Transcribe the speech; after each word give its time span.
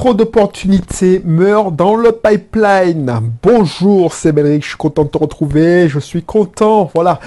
Trop 0.00 0.14
d'opportunités 0.14 1.20
meurent 1.26 1.72
dans 1.72 1.94
le 1.94 2.12
pipeline. 2.12 3.20
Bonjour, 3.42 4.14
c'est 4.14 4.32
Belric, 4.32 4.62
je 4.62 4.68
suis 4.68 4.78
content 4.78 5.04
de 5.04 5.10
te 5.10 5.18
retrouver, 5.18 5.90
je 5.90 5.98
suis 5.98 6.22
content, 6.22 6.90
voilà. 6.94 7.20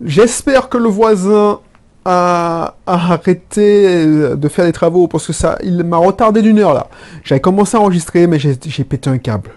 J'espère 0.00 0.68
que 0.68 0.78
le 0.78 0.88
voisin 0.88 1.58
a, 2.04 2.76
arrêté 2.86 4.06
de 4.06 4.48
faire 4.48 4.64
des 4.64 4.70
travaux 4.70 5.08
parce 5.08 5.26
que 5.26 5.32
ça, 5.32 5.58
il 5.64 5.82
m'a 5.82 5.96
retardé 5.96 6.40
d'une 6.40 6.60
heure 6.60 6.72
là. 6.72 6.86
J'avais 7.24 7.40
commencé 7.40 7.76
à 7.76 7.80
enregistrer, 7.80 8.28
mais 8.28 8.38
j'ai 8.38 8.84
pété 8.84 9.10
un 9.10 9.18
câble. 9.18 9.50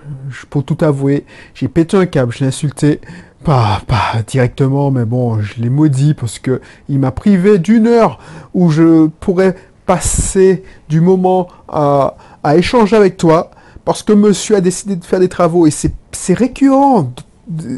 Pour 0.49 0.63
tout 0.63 0.77
avouer, 0.81 1.25
j'ai 1.53 1.67
pété 1.67 1.95
un 1.95 2.07
câble, 2.07 2.33
je 2.33 2.39
l'ai 2.39 2.47
insulté. 2.47 3.01
Pas, 3.43 3.83
pas 3.85 4.23
directement, 4.25 4.89
mais 4.89 5.05
bon, 5.05 5.41
je 5.41 5.61
l'ai 5.61 5.69
maudit 5.69 6.15
parce 6.15 6.39
que 6.39 6.59
il 6.89 6.97
m'a 6.97 7.11
privé 7.11 7.59
d'une 7.59 7.85
heure 7.85 8.17
où 8.55 8.71
je 8.71 9.09
pourrais 9.19 9.53
passer 9.87 10.63
du 10.89 11.01
moment 11.01 11.47
à, 11.67 12.15
échanger 12.55 12.95
avec 12.95 13.17
toi 13.17 13.49
parce 13.83 14.03
que 14.03 14.13
monsieur 14.13 14.55
a 14.55 14.61
décidé 14.61 14.95
de 14.95 15.03
faire 15.03 15.19
des 15.19 15.29
travaux 15.29 15.65
et 15.65 15.71
c'est 15.71 16.33
récurrent. 16.33 17.11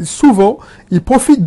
Souvent, 0.03 0.57
il 0.91 1.01
profite 1.01 1.41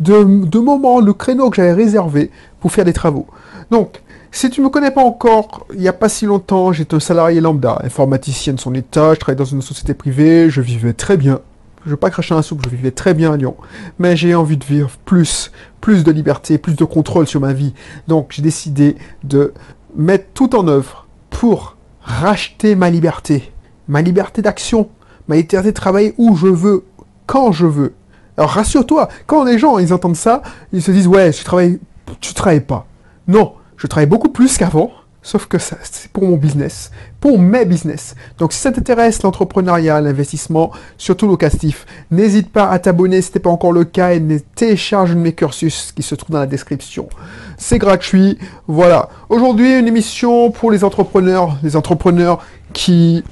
de, 0.00 0.46
de 0.46 0.58
moments, 0.58 1.00
le 1.00 1.12
créneau 1.12 1.50
que 1.50 1.56
j'avais 1.56 1.72
réservé 1.72 2.30
pour 2.60 2.72
faire 2.72 2.84
des 2.84 2.92
travaux. 2.92 3.26
Donc, 3.70 4.00
si 4.30 4.50
tu 4.50 4.60
ne 4.60 4.66
me 4.66 4.70
connais 4.70 4.90
pas 4.90 5.02
encore, 5.02 5.66
il 5.72 5.80
n'y 5.80 5.88
a 5.88 5.92
pas 5.92 6.08
si 6.08 6.26
longtemps, 6.26 6.72
j'étais 6.72 6.96
un 6.96 7.00
salarié 7.00 7.40
lambda, 7.40 7.80
informaticien 7.84 8.52
de 8.52 8.60
son 8.60 8.74
état, 8.74 9.14
je 9.14 9.20
travaillais 9.20 9.38
dans 9.38 9.44
une 9.44 9.62
société 9.62 9.94
privée, 9.94 10.50
je 10.50 10.60
vivais 10.60 10.92
très 10.92 11.16
bien. 11.16 11.40
Je 11.84 11.90
ne 11.90 11.92
veux 11.92 11.98
pas 11.98 12.10
cracher 12.10 12.34
un 12.34 12.42
soupe, 12.42 12.62
je 12.64 12.70
vivais 12.70 12.90
très 12.90 13.14
bien 13.14 13.32
à 13.32 13.36
Lyon. 13.36 13.56
Mais 13.98 14.16
j'ai 14.16 14.34
envie 14.34 14.56
de 14.56 14.64
vivre 14.64 14.90
plus, 15.04 15.52
plus 15.80 16.02
de 16.02 16.10
liberté, 16.10 16.56
plus 16.58 16.74
de 16.74 16.84
contrôle 16.84 17.26
sur 17.26 17.40
ma 17.40 17.52
vie. 17.52 17.74
Donc 18.08 18.28
j'ai 18.30 18.42
décidé 18.42 18.96
de 19.22 19.52
mettre 19.94 20.26
tout 20.34 20.54
en 20.56 20.68
œuvre 20.68 21.06
pour 21.30 21.76
racheter 22.00 22.74
ma 22.74 22.90
liberté, 22.90 23.52
ma 23.88 24.02
liberté 24.02 24.42
d'action, 24.42 24.88
ma 25.28 25.36
liberté 25.36 25.68
de 25.68 25.74
travailler 25.74 26.14
où 26.18 26.36
je 26.36 26.46
veux, 26.46 26.84
quand 27.26 27.52
je 27.52 27.66
veux. 27.66 27.94
Alors 28.36 28.50
rassure-toi, 28.50 29.08
quand 29.26 29.44
les 29.44 29.58
gens 29.58 29.78
ils 29.78 29.92
entendent 29.92 30.16
ça, 30.16 30.42
ils 30.72 30.82
se 30.82 30.90
disent 30.90 31.06
ouais, 31.06 31.30
tu 31.30 31.44
travailles, 31.44 31.78
tu 32.20 32.34
travailles 32.34 32.60
pas. 32.60 32.86
Non, 33.28 33.54
je 33.76 33.86
travaille 33.86 34.08
beaucoup 34.08 34.28
plus 34.28 34.56
qu'avant. 34.56 34.90
Sauf 35.26 35.46
que 35.46 35.56
c'est 35.58 36.12
pour 36.12 36.24
mon 36.24 36.36
business, 36.36 36.90
pour 37.18 37.38
mes 37.38 37.64
business. 37.64 38.14
Donc 38.36 38.52
si 38.52 38.58
ça 38.58 38.70
t'intéresse, 38.70 39.22
l'entrepreneuriat, 39.22 40.02
l'investissement, 40.02 40.70
surtout 40.98 41.26
locatif, 41.26 41.86
n'hésite 42.10 42.52
pas 42.52 42.68
à 42.68 42.78
t'abonner 42.78 43.22
si 43.22 43.28
ce 43.30 43.38
n'est 43.38 43.42
pas 43.42 43.48
encore 43.48 43.72
le 43.72 43.84
cas 43.84 44.12
et 44.12 44.22
télécharge 44.54 45.14
mes 45.14 45.32
cursus 45.32 45.92
qui 45.92 46.02
se 46.02 46.14
trouve 46.14 46.32
dans 46.32 46.40
la 46.40 46.46
description. 46.46 47.08
C'est 47.56 47.78
gratuit. 47.78 48.38
Voilà. 48.68 49.08
Aujourd'hui, 49.30 49.78
une 49.78 49.88
émission 49.88 50.50
pour 50.50 50.70
les 50.70 50.84
entrepreneurs, 50.84 51.56
les 51.62 51.74
entrepreneurs 51.74 52.44
qui 52.74 53.24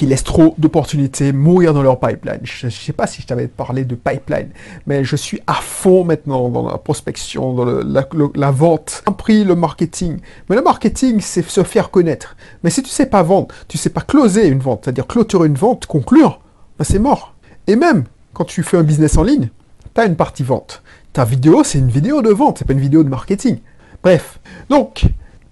qui 0.00 0.06
laissent 0.06 0.24
trop 0.24 0.54
d'opportunités 0.56 1.30
mourir 1.30 1.74
dans 1.74 1.82
leur 1.82 2.00
pipeline. 2.00 2.40
Je 2.44 2.64
ne 2.64 2.70
sais 2.70 2.94
pas 2.94 3.06
si 3.06 3.20
je 3.20 3.26
t'avais 3.26 3.48
parlé 3.48 3.84
de 3.84 3.94
pipeline, 3.94 4.48
mais 4.86 5.04
je 5.04 5.14
suis 5.14 5.42
à 5.46 5.52
fond 5.52 6.04
maintenant 6.04 6.48
dans 6.48 6.66
la 6.66 6.78
prospection, 6.78 7.52
dans 7.52 7.66
la, 7.66 8.50
vente, 8.50 9.02
compris 9.04 9.44
le 9.44 9.54
marketing. 9.54 10.16
Mais 10.48 10.56
le 10.56 10.62
marketing, 10.62 11.20
c'est 11.20 11.46
se 11.46 11.62
faire 11.64 11.90
connaître. 11.90 12.34
Mais 12.64 12.70
si 12.70 12.82
tu 12.82 12.88
sais 12.88 13.04
pas 13.04 13.22
vendre, 13.22 13.48
tu 13.68 13.76
sais 13.76 13.90
pas 13.90 14.00
closer 14.00 14.48
une 14.48 14.60
vente, 14.60 14.84
c'est-à-dire 14.84 15.06
clôturer 15.06 15.48
une 15.48 15.54
vente, 15.54 15.84
conclure, 15.84 16.40
ben 16.78 16.84
c'est 16.84 16.98
mort. 16.98 17.34
Et 17.66 17.76
même 17.76 18.04
quand 18.32 18.46
tu 18.46 18.62
fais 18.62 18.78
un 18.78 18.82
business 18.84 19.18
en 19.18 19.22
ligne, 19.22 19.50
tu 19.94 20.00
as 20.00 20.06
une 20.06 20.16
partie 20.16 20.44
vente. 20.44 20.82
Ta 21.12 21.26
vidéo, 21.26 21.62
c'est 21.62 21.78
une 21.78 21.90
vidéo 21.90 22.22
de 22.22 22.30
vente, 22.30 22.56
c'est 22.56 22.64
pas 22.64 22.72
une 22.72 22.80
vidéo 22.80 23.04
de 23.04 23.10
marketing. 23.10 23.58
Bref. 24.02 24.40
Donc, 24.70 25.04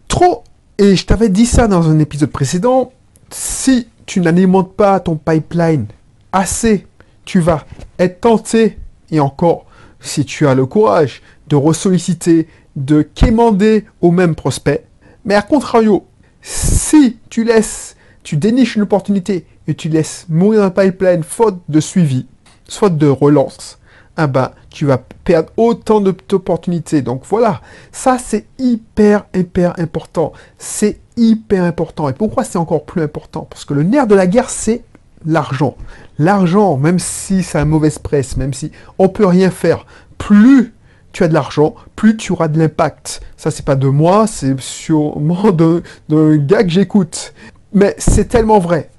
trop, 0.08 0.42
et 0.78 0.96
je 0.96 1.04
t'avais 1.04 1.28
dit 1.28 1.44
ça 1.44 1.68
dans 1.68 1.90
un 1.90 1.98
épisode 1.98 2.30
précédent, 2.30 2.92
si 3.30 3.88
tu 4.08 4.20
n'alimentes 4.20 4.72
pas 4.72 4.98
ton 5.00 5.16
pipeline 5.16 5.86
assez, 6.32 6.86
tu 7.26 7.40
vas 7.40 7.66
être 7.98 8.22
tenté, 8.22 8.78
et 9.10 9.20
encore, 9.20 9.66
si 10.00 10.24
tu 10.24 10.46
as 10.46 10.54
le 10.54 10.64
courage 10.64 11.22
de 11.48 11.56
ressolliciter, 11.56 12.48
de 12.74 13.02
quémander 13.02 13.84
au 14.00 14.10
même 14.10 14.34
prospect. 14.34 14.84
Mais 15.26 15.34
à 15.34 15.42
contrario, 15.42 16.06
si 16.40 17.18
tu 17.28 17.44
laisses, 17.44 17.96
tu 18.22 18.38
déniches 18.38 18.76
une 18.76 18.82
opportunité 18.82 19.44
et 19.66 19.74
tu 19.74 19.90
laisses 19.90 20.24
mourir 20.30 20.62
un 20.62 20.70
pipeline 20.70 21.22
faute 21.22 21.60
de 21.68 21.80
suivi, 21.80 22.26
faute 22.66 22.96
de 22.96 23.08
relance, 23.08 23.78
ah 24.20 24.26
ben, 24.26 24.50
tu 24.68 24.84
vas 24.84 24.98
perdre 24.98 25.50
autant 25.56 26.00
d'opportunités. 26.00 27.02
Donc 27.02 27.22
voilà, 27.24 27.60
ça 27.92 28.18
c'est 28.18 28.46
hyper, 28.58 29.26
hyper 29.32 29.78
important. 29.78 30.32
C'est 30.58 30.98
hyper 31.16 31.62
important. 31.62 32.08
Et 32.08 32.12
pourquoi 32.12 32.42
c'est 32.42 32.58
encore 32.58 32.84
plus 32.84 33.00
important? 33.00 33.46
Parce 33.48 33.64
que 33.64 33.74
le 33.74 33.84
nerf 33.84 34.08
de 34.08 34.16
la 34.16 34.26
guerre, 34.26 34.50
c'est 34.50 34.82
l'argent. 35.24 35.76
L'argent, 36.18 36.76
même 36.76 36.98
si 36.98 37.44
c'est 37.44 37.58
un 37.58 37.64
mauvaise 37.64 38.00
presse, 38.00 38.36
même 38.36 38.52
si 38.52 38.72
on 38.98 39.08
peut 39.08 39.26
rien 39.26 39.50
faire, 39.50 39.86
plus 40.18 40.74
tu 41.12 41.22
as 41.22 41.28
de 41.28 41.34
l'argent, 41.34 41.76
plus 41.94 42.16
tu 42.16 42.32
auras 42.32 42.48
de 42.48 42.58
l'impact. 42.58 43.20
Ça, 43.36 43.52
c'est 43.52 43.64
pas 43.64 43.76
de 43.76 43.86
moi, 43.86 44.26
c'est 44.26 44.58
sûrement 44.60 45.52
d'un 45.52 46.36
gars 46.38 46.64
que 46.64 46.70
j'écoute. 46.70 47.34
Mais 47.72 47.94
c'est 47.98 48.26
tellement 48.26 48.58
vrai. 48.58 48.90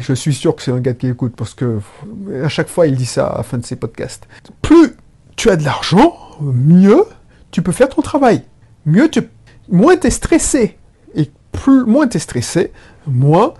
Je 0.00 0.12
suis 0.12 0.34
sûr 0.34 0.54
que 0.56 0.62
c'est 0.62 0.72
un 0.72 0.80
gars 0.80 0.94
qui 0.94 1.06
écoute 1.06 1.34
parce 1.36 1.54
que 1.54 1.80
à 2.42 2.48
chaque 2.48 2.68
fois 2.68 2.86
il 2.86 2.96
dit 2.96 3.06
ça 3.06 3.28
à 3.28 3.36
la 3.38 3.42
fin 3.42 3.58
de 3.58 3.64
ses 3.64 3.76
podcasts. 3.76 4.26
Plus 4.60 4.96
tu 5.36 5.50
as 5.50 5.56
de 5.56 5.64
l'argent, 5.64 6.16
mieux 6.40 7.04
tu 7.50 7.62
peux 7.62 7.72
faire 7.72 7.88
ton 7.88 8.02
travail. 8.02 8.42
Mieux 8.86 9.08
tu, 9.08 9.22
moins 9.68 9.96
tu 9.96 10.08
es 10.08 10.10
stressé 10.10 10.76
plus, 11.54 11.84
moins 11.84 12.06
tu 12.06 12.18
es 12.18 12.20
stressé, 12.20 12.72
moins, 13.06 13.54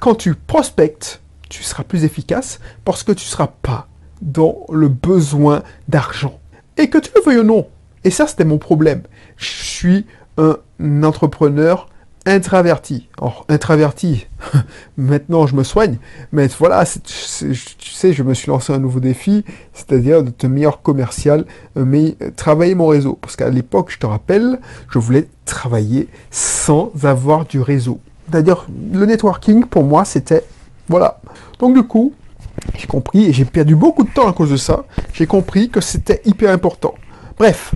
quand 0.00 0.14
tu 0.14 0.34
prospectes, 0.34 1.22
tu 1.48 1.62
seras 1.62 1.84
plus 1.84 2.04
efficace 2.04 2.60
parce 2.84 3.02
que 3.02 3.12
tu 3.12 3.24
ne 3.24 3.30
seras 3.30 3.50
pas 3.62 3.88
dans 4.20 4.66
le 4.70 4.88
besoin 4.88 5.62
d'argent. 5.88 6.38
Et 6.76 6.90
que 6.90 6.98
tu 6.98 7.10
le 7.16 7.22
veuilles 7.22 7.38
ou 7.38 7.44
non. 7.44 7.68
Et 8.04 8.10
ça, 8.10 8.26
c'était 8.26 8.44
mon 8.44 8.58
problème. 8.58 9.02
Je 9.36 9.46
suis 9.46 10.06
un 10.36 11.02
entrepreneur 11.02 11.88
intraverti. 12.30 13.08
Or, 13.20 13.44
intraverti, 13.48 14.26
maintenant 14.96 15.46
je 15.46 15.54
me 15.54 15.62
soigne, 15.62 15.98
mais 16.32 16.48
voilà, 16.58 16.84
tu 16.84 17.54
sais, 17.54 18.12
je 18.12 18.22
me 18.22 18.34
suis 18.34 18.48
lancé 18.48 18.72
un 18.72 18.78
nouveau 18.78 19.00
défi, 19.00 19.44
c'est-à-dire 19.72 20.22
de 20.22 20.48
meilleur 20.48 20.82
commercial, 20.82 21.44
euh, 21.76 21.84
mais 21.84 22.16
euh, 22.22 22.30
travailler 22.34 22.74
mon 22.74 22.86
réseau. 22.86 23.18
Parce 23.20 23.36
qu'à 23.36 23.50
l'époque, 23.50 23.90
je 23.90 23.98
te 23.98 24.06
rappelle, 24.06 24.58
je 24.90 24.98
voulais 24.98 25.28
travailler 25.44 26.08
sans 26.30 26.90
avoir 27.02 27.44
du 27.44 27.60
réseau. 27.60 28.00
C'est-à-dire, 28.30 28.66
le 28.92 29.06
networking, 29.06 29.64
pour 29.64 29.84
moi, 29.84 30.04
c'était, 30.04 30.44
voilà. 30.88 31.20
Donc 31.58 31.74
du 31.74 31.82
coup, 31.82 32.12
j'ai 32.76 32.86
compris, 32.86 33.26
et 33.26 33.32
j'ai 33.32 33.44
perdu 33.44 33.74
beaucoup 33.74 34.04
de 34.04 34.10
temps 34.10 34.28
à 34.28 34.32
cause 34.32 34.50
de 34.50 34.56
ça, 34.56 34.84
j'ai 35.12 35.26
compris 35.26 35.70
que 35.70 35.80
c'était 35.80 36.20
hyper 36.24 36.52
important. 36.52 36.94
Bref, 37.38 37.74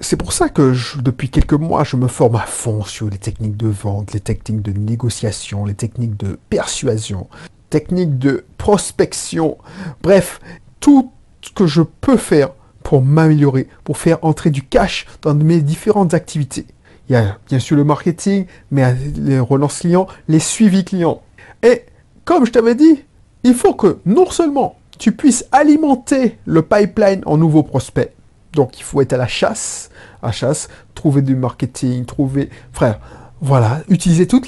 c'est 0.00 0.16
pour 0.16 0.32
ça 0.32 0.48
que 0.48 0.74
depuis 1.00 1.28
quelques 1.28 1.54
mois, 1.54 1.84
je 1.84 1.96
me 1.96 2.06
forme 2.06 2.36
à 2.36 2.46
fond 2.46 2.84
sur 2.84 3.10
les 3.10 3.18
techniques 3.18 3.56
de 3.56 3.68
vente, 3.68 4.12
les 4.12 4.20
techniques 4.20 4.62
de 4.62 4.72
négociation, 4.72 5.64
les 5.64 5.74
techniques 5.74 6.16
de 6.16 6.38
persuasion, 6.50 7.26
techniques 7.70 8.18
de 8.18 8.44
prospection. 8.58 9.58
Bref, 10.02 10.40
tout 10.80 11.12
ce 11.42 11.50
que 11.50 11.66
je 11.66 11.82
peux 11.82 12.16
faire 12.16 12.50
pour 12.82 13.02
m'améliorer, 13.02 13.68
pour 13.84 13.98
faire 13.98 14.18
entrer 14.22 14.50
du 14.50 14.62
cash 14.62 15.06
dans 15.22 15.34
mes 15.34 15.60
différentes 15.60 16.14
activités. 16.14 16.66
Il 17.08 17.12
y 17.12 17.16
a 17.16 17.38
bien 17.48 17.58
sûr 17.58 17.76
le 17.76 17.84
marketing, 17.84 18.46
mais 18.70 18.94
les 19.16 19.40
relances 19.40 19.80
clients, 19.80 20.06
les 20.28 20.38
suivis 20.38 20.84
clients. 20.84 21.22
Et 21.62 21.84
comme 22.24 22.46
je 22.46 22.52
t'avais 22.52 22.74
dit, 22.74 23.04
il 23.44 23.54
faut 23.54 23.74
que 23.74 23.98
non 24.06 24.30
seulement 24.30 24.76
tu 24.98 25.12
puisses 25.12 25.44
alimenter 25.52 26.38
le 26.44 26.62
pipeline 26.62 27.22
en 27.26 27.36
nouveaux 27.36 27.62
prospects, 27.62 28.12
donc 28.54 28.78
il 28.78 28.82
faut 28.82 29.00
être 29.00 29.12
à 29.12 29.16
la 29.16 29.28
chasse, 29.28 29.90
à 30.22 30.32
chasse, 30.32 30.68
trouver 30.94 31.22
du 31.22 31.36
marketing, 31.36 32.04
trouver... 32.04 32.50
Frère, 32.72 33.00
voilà, 33.40 33.82
utiliser 33.88 34.26
tous 34.26 34.42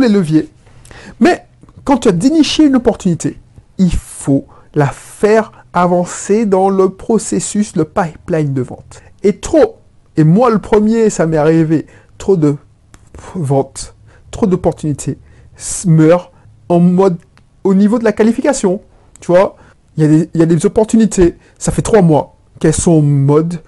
les 0.00 0.08
leviers. 0.08 0.48
Mais 1.20 1.46
quand 1.84 1.98
tu 1.98 2.08
as 2.08 2.12
déniché 2.12 2.64
une 2.64 2.76
opportunité, 2.76 3.38
il 3.78 3.94
faut 3.94 4.46
la 4.74 4.86
faire 4.86 5.52
avancer 5.72 6.46
dans 6.46 6.68
le 6.68 6.90
processus, 6.90 7.76
le 7.76 7.84
pipeline 7.84 8.52
de 8.52 8.62
vente. 8.62 9.02
Et 9.22 9.38
trop, 9.38 9.78
et 10.16 10.24
moi 10.24 10.50
le 10.50 10.58
premier, 10.58 11.10
ça 11.10 11.26
m'est 11.26 11.36
arrivé, 11.36 11.86
trop 12.18 12.36
de 12.36 12.56
ventes, 13.34 13.94
trop 14.30 14.46
d'opportunités 14.46 15.18
meurent 15.86 16.32
en 16.68 16.80
mode 16.80 17.16
au 17.62 17.74
niveau 17.74 17.98
de 17.98 18.04
la 18.04 18.12
qualification. 18.12 18.80
Tu 19.20 19.32
vois, 19.32 19.56
il 19.96 20.28
y 20.34 20.42
a 20.42 20.46
des 20.46 20.66
opportunités, 20.66 21.36
ça 21.58 21.70
fait 21.72 21.82
trois 21.82 22.02
mois 22.02 22.33
qu'elles 22.64 22.72
sont 22.72 23.02
mode 23.02 23.60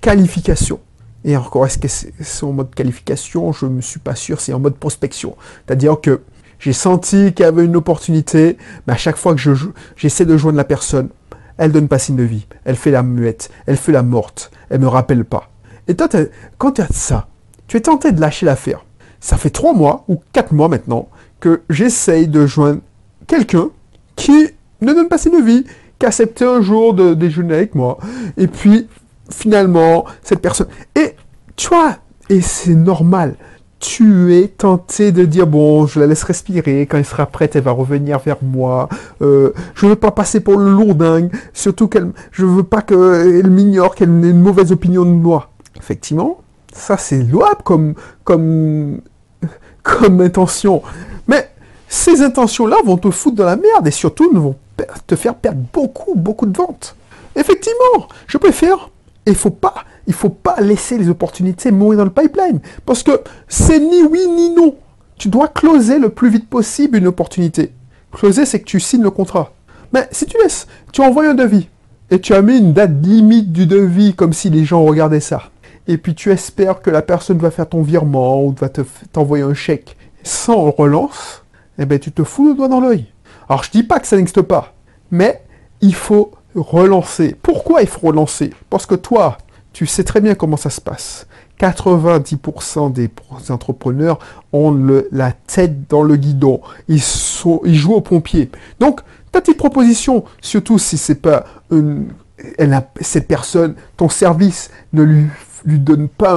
qualification. 0.00 0.80
Et 1.24 1.36
encore, 1.36 1.66
est-ce 1.66 1.78
que 1.78 1.86
c'est 1.86 2.44
en 2.44 2.50
mode 2.50 2.74
qualification? 2.74 3.52
Je 3.52 3.66
ne 3.66 3.70
me 3.70 3.80
suis 3.80 4.00
pas 4.00 4.16
sûr, 4.16 4.40
c'est 4.40 4.52
en 4.52 4.58
mode 4.58 4.74
prospection. 4.74 5.36
C'est-à-dire 5.64 6.00
que 6.00 6.22
j'ai 6.58 6.72
senti 6.72 7.32
qu'il 7.32 7.44
y 7.44 7.48
avait 7.48 7.64
une 7.64 7.76
opportunité, 7.76 8.58
mais 8.88 8.94
à 8.94 8.96
chaque 8.96 9.16
fois 9.16 9.36
que 9.36 9.40
j'essaie 9.94 10.26
de 10.26 10.36
joindre 10.36 10.56
la 10.56 10.64
personne, 10.64 11.10
elle 11.58 11.70
donne 11.70 11.86
pas 11.86 12.00
signe 12.00 12.16
de 12.16 12.24
vie. 12.24 12.48
Elle 12.64 12.74
fait 12.74 12.90
la 12.90 13.04
muette, 13.04 13.52
elle 13.66 13.76
fait 13.76 13.92
la 13.92 14.02
morte, 14.02 14.50
elle 14.68 14.80
me 14.80 14.88
rappelle 14.88 15.24
pas. 15.24 15.48
Et 15.86 15.94
toi, 15.94 16.08
quand 16.58 16.72
tu 16.72 16.80
as 16.80 16.88
ça, 16.90 17.28
tu 17.68 17.76
es 17.76 17.80
tenté 17.82 18.10
de 18.10 18.20
lâcher 18.20 18.46
l'affaire. 18.46 18.84
ça 19.20 19.36
fait 19.36 19.50
trois 19.50 19.74
mois 19.74 20.04
ou 20.08 20.20
quatre 20.32 20.52
mois 20.52 20.68
maintenant 20.68 21.08
que 21.38 21.62
j'essaye 21.70 22.26
de 22.26 22.46
joindre 22.46 22.80
quelqu'un 23.28 23.70
qui 24.16 24.48
ne 24.80 24.92
donne 24.92 25.08
pas 25.08 25.18
signe 25.18 25.40
de 25.40 25.44
vie, 25.44 25.64
qui 26.00 26.06
accepte 26.06 26.42
un 26.42 26.62
jour 26.62 26.94
de 26.94 27.14
déjeuner 27.14 27.54
avec 27.54 27.74
moi. 27.74 27.98
Et 28.36 28.48
puis, 28.48 28.88
finalement, 29.30 30.06
cette 30.22 30.40
personne... 30.40 30.66
Et, 30.96 31.14
tu 31.56 31.68
vois, 31.68 31.96
et 32.30 32.40
c'est 32.40 32.74
normal. 32.74 33.36
Tu 33.80 34.34
es 34.34 34.48
tenté 34.48 35.12
de 35.12 35.24
dire, 35.24 35.46
bon, 35.46 35.86
je 35.86 36.00
la 36.00 36.06
laisse 36.06 36.22
respirer, 36.22 36.86
quand 36.90 36.96
elle 36.96 37.04
sera 37.04 37.26
prête, 37.26 37.54
elle 37.54 37.62
va 37.62 37.70
revenir 37.70 38.18
vers 38.18 38.38
moi. 38.42 38.88
Euh, 39.20 39.52
je 39.74 39.86
ne 39.86 39.90
veux 39.90 39.96
pas 39.96 40.10
passer 40.10 40.40
pour 40.40 40.56
le 40.56 40.70
lourdingue, 40.70 41.30
surtout 41.52 41.86
qu'elle, 41.86 42.10
je 42.32 42.44
veux 42.44 42.62
pas 42.62 42.80
qu'elle 42.82 43.50
m'ignore, 43.50 43.94
qu'elle 43.94 44.08
ait 44.24 44.30
une 44.30 44.40
mauvaise 44.40 44.72
opinion 44.72 45.04
de 45.04 45.10
moi. 45.10 45.50
Effectivement, 45.78 46.40
ça 46.72 46.96
c'est 46.96 47.22
louable 47.22 47.62
comme, 47.62 47.94
comme, 48.24 49.00
comme 49.82 50.20
intention. 50.20 50.82
Mais 51.26 51.50
ces 51.88 52.22
intentions-là 52.22 52.76
vont 52.84 52.98
te 52.98 53.10
foutre 53.10 53.36
dans 53.36 53.46
la 53.46 53.56
merde 53.56 53.86
et 53.86 53.90
surtout 53.90 54.30
ne 54.32 54.38
vont 54.38 54.56
te 55.06 55.16
faire 55.16 55.34
perdre 55.34 55.62
beaucoup, 55.72 56.14
beaucoup 56.14 56.46
de 56.46 56.56
ventes. 56.56 56.96
Effectivement, 57.36 58.08
je 58.26 58.38
préfère. 58.38 58.90
Il 59.26 59.34
faut 59.34 59.50
pas, 59.50 59.74
il 60.06 60.14
faut 60.14 60.30
pas 60.30 60.60
laisser 60.60 60.98
les 60.98 61.08
opportunités 61.08 61.70
mourir 61.70 61.98
dans 61.98 62.04
le 62.04 62.10
pipeline 62.10 62.60
parce 62.86 63.02
que 63.02 63.20
c'est 63.48 63.78
ni 63.78 64.02
oui 64.02 64.26
ni 64.28 64.50
non. 64.50 64.74
Tu 65.18 65.28
dois 65.28 65.48
closer 65.48 65.98
le 65.98 66.08
plus 66.08 66.30
vite 66.30 66.48
possible 66.48 66.96
une 66.96 67.06
opportunité. 67.06 67.72
Closer, 68.12 68.46
c'est 68.46 68.60
que 68.60 68.64
tu 68.64 68.80
signes 68.80 69.02
le 69.02 69.10
contrat. 69.10 69.52
Mais 69.92 70.08
si 70.10 70.24
tu 70.26 70.36
laisses, 70.42 70.66
tu 70.92 71.02
envoies 71.02 71.28
un 71.28 71.34
devis 71.34 71.68
et 72.10 72.20
tu 72.20 72.34
as 72.34 72.42
mis 72.42 72.58
une 72.58 72.72
date 72.72 73.02
limite 73.02 73.52
du 73.52 73.66
devis 73.66 74.14
comme 74.14 74.32
si 74.32 74.50
les 74.50 74.64
gens 74.64 74.84
regardaient 74.84 75.20
ça. 75.20 75.50
Et 75.86 75.98
puis 75.98 76.14
tu 76.14 76.30
espères 76.30 76.80
que 76.80 76.90
la 76.90 77.02
personne 77.02 77.38
va 77.38 77.50
faire 77.50 77.68
ton 77.68 77.82
virement 77.82 78.44
ou 78.44 78.54
va 78.58 78.68
t'envoyer 79.12 79.44
un 79.44 79.54
chèque 79.54 79.96
sans 80.22 80.70
relance, 80.70 81.44
eh 81.78 81.86
ben 81.86 81.98
tu 81.98 82.12
te 82.12 82.24
fous 82.24 82.48
le 82.48 82.54
doigt 82.54 82.68
dans 82.68 82.80
l'œil. 82.80 83.06
Alors 83.50 83.64
je 83.64 83.70
dis 83.72 83.82
pas 83.82 83.98
que 83.98 84.06
ça 84.06 84.16
n'existe 84.16 84.42
pas, 84.42 84.74
mais 85.10 85.42
il 85.80 85.92
faut 85.92 86.30
relancer. 86.54 87.34
Pourquoi 87.42 87.82
il 87.82 87.88
faut 87.88 88.06
relancer? 88.06 88.54
Parce 88.70 88.86
que 88.86 88.94
toi, 88.94 89.38
tu 89.72 89.86
sais 89.86 90.04
très 90.04 90.20
bien 90.20 90.36
comment 90.36 90.56
ça 90.56 90.70
se 90.70 90.80
passe. 90.80 91.26
90% 91.58 92.92
des 92.92 93.10
entrepreneurs 93.48 94.20
ont 94.52 94.72
la 95.10 95.32
tête 95.32 95.88
dans 95.88 96.04
le 96.04 96.14
guidon. 96.14 96.60
Ils, 96.86 97.02
jouent 97.02 97.94
aux 97.94 98.00
pompiers. 98.00 98.52
Donc, 98.78 99.00
ta 99.32 99.40
petite 99.40 99.58
proposition, 99.58 100.24
surtout 100.40 100.78
si 100.78 100.96
c'est 100.96 101.16
pas 101.16 101.44
une, 101.72 102.12
cette 103.00 103.26
personne, 103.26 103.74
ton 103.96 104.08
service 104.08 104.70
ne 104.92 105.02
lui, 105.02 105.28
donne 105.64 106.08
pas 106.08 106.36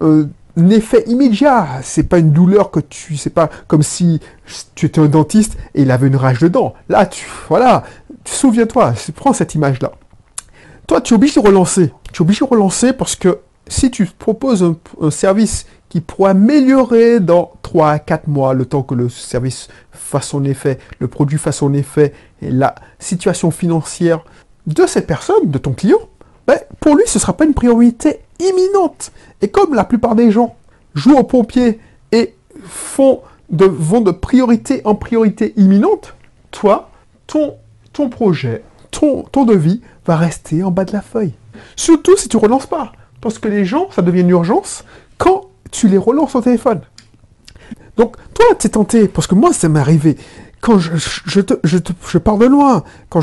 un 0.00 0.28
effet 0.70 1.04
immédiat. 1.06 1.80
C'est 1.82 2.04
pas 2.04 2.18
une 2.18 2.32
douleur 2.32 2.70
que 2.70 2.80
tu, 2.80 3.16
c'est 3.16 3.30
pas 3.30 3.48
comme 3.66 3.82
si 3.82 4.20
tu 4.74 4.86
étais 4.86 5.00
un 5.00 5.06
dentiste 5.06 5.56
et 5.74 5.82
il 5.82 5.90
avait 5.90 6.08
une 6.08 6.16
rage 6.16 6.40
de 6.40 6.48
dents. 6.48 6.74
Là, 6.88 7.06
tu, 7.06 7.26
voilà, 7.48 7.84
souviens-toi, 8.24 8.94
prends 9.14 9.32
cette 9.32 9.54
image-là. 9.54 9.92
Toi, 10.86 11.00
tu 11.00 11.14
es 11.14 11.16
obligé 11.16 11.40
de 11.40 11.46
relancer. 11.46 11.92
Tu 12.12 12.20
es 12.20 12.22
obligé 12.22 12.44
de 12.44 12.50
relancer 12.50 12.92
parce 12.92 13.14
que 13.14 13.38
si 13.68 13.90
tu 13.90 14.04
proposes 14.06 14.64
un, 15.00 15.10
service 15.10 15.66
qui 15.88 16.00
pourrait 16.00 16.32
améliorer 16.32 17.20
dans 17.20 17.52
3 17.62 17.90
à 17.90 17.98
4 17.98 18.26
mois, 18.26 18.52
le 18.52 18.64
temps 18.64 18.82
que 18.82 18.94
le 18.94 19.08
service 19.08 19.68
fasse 19.92 20.28
son 20.28 20.44
effet, 20.44 20.78
le 20.98 21.08
produit 21.08 21.38
fasse 21.38 21.58
son 21.58 21.72
effet, 21.72 22.12
et 22.42 22.50
la 22.50 22.74
situation 22.98 23.50
financière 23.50 24.24
de 24.66 24.86
cette 24.86 25.06
personne, 25.06 25.50
de 25.50 25.58
ton 25.58 25.72
client, 25.72 25.98
pour 26.80 26.96
lui, 26.96 27.04
ce 27.06 27.18
ne 27.18 27.20
sera 27.20 27.32
pas 27.32 27.44
une 27.44 27.54
priorité 27.54 28.20
imminente. 28.38 29.12
Et 29.42 29.48
comme 29.48 29.74
la 29.74 29.84
plupart 29.84 30.14
des 30.14 30.30
gens 30.30 30.56
jouent 30.94 31.16
aux 31.16 31.24
pompiers 31.24 31.80
et 32.12 32.34
font 32.64 33.20
de, 33.50 33.64
vont 33.64 34.00
de 34.00 34.10
priorité 34.10 34.82
en 34.84 34.94
priorité 34.94 35.52
imminente, 35.56 36.14
toi, 36.50 36.90
ton, 37.26 37.54
ton 37.92 38.08
projet, 38.08 38.62
ton, 38.90 39.22
ton 39.22 39.44
devis 39.44 39.80
va 40.06 40.16
rester 40.16 40.62
en 40.62 40.70
bas 40.70 40.84
de 40.84 40.92
la 40.92 41.02
feuille. 41.02 41.34
Surtout 41.76 42.16
si 42.16 42.28
tu 42.28 42.36
relances 42.36 42.66
pas. 42.66 42.92
Parce 43.20 43.38
que 43.38 43.48
les 43.48 43.64
gens, 43.64 43.88
ça 43.90 44.02
devient 44.02 44.20
une 44.20 44.30
urgence 44.30 44.84
quand 45.18 45.50
tu 45.70 45.88
les 45.88 45.98
relances 45.98 46.34
au 46.34 46.40
téléphone. 46.40 46.80
Donc, 47.96 48.16
toi, 48.34 48.46
tu 48.58 48.66
es 48.66 48.70
tenté, 48.70 49.08
parce 49.08 49.26
que 49.26 49.34
moi, 49.34 49.52
ça 49.52 49.68
m'est 49.68 49.80
arrivé. 49.80 50.16
Quand 50.62 50.78
je, 50.78 50.92
je, 50.96 51.40
te, 51.40 51.54
je, 51.64 51.78
je 52.08 52.18
pars 52.18 52.38
de 52.38 52.46
loin, 52.46 52.82
quand 53.08 53.20